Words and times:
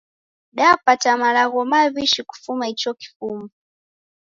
Dapata 0.57 1.09
malagho 1.21 1.59
maw'ishi 1.71 2.21
kufuma 2.29 2.63
icho 2.73 2.91
kifumbu. 2.99 3.49